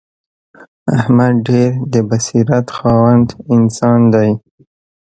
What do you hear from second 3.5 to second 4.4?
انسان دی.